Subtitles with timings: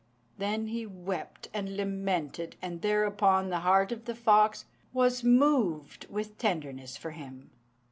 [0.39, 6.39] Then he wept and lamented; and thereupon the heart of the fox was moved with
[6.39, 7.51] tenderness for him.